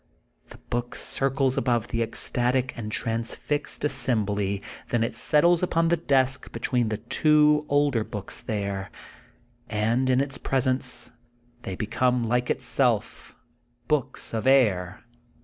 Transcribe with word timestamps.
The 0.47 0.57
book 0.57 0.95
circles 0.95 1.57
above 1.57 1.89
the 1.89 2.01
ecstatic 2.01 2.75
and 2.75 2.91
transfixed 2.91 3.83
assembly, 3.85 4.63
then 4.87 5.03
it 5.03 5.15
settles 5.15 5.61
upon 5.61 5.89
the 5.89 5.95
desk 5.97 6.51
between 6.51 6.89
the 6.89 6.97
two 6.97 7.67
older 7.69 8.03
books 8.03 8.41
there, 8.41 8.89
and 9.69 10.09
in 10.09 10.19
its 10.19 10.39
presence 10.39 11.11
they 11.61 11.75
become 11.75 12.23
like 12.23 12.49
itself, 12.49 13.35
books 13.87 14.33
of 14.33 14.47
air. 14.47 15.03